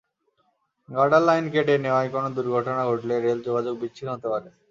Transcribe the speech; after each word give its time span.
গার্ডার 0.89 1.23
line 1.23 1.45
কেটে 1.53 1.75
নেওয়ায় 1.77 2.09
কোনো 2.15 2.27
দুর্ঘটনা 2.37 2.83
ঘটলে 2.89 3.15
রেল 3.17 3.39
যোগাযোগ 3.47 3.75
বিচ্ছিন্ন 3.81 4.09
হতে 4.13 4.27
পারে। 4.33 4.49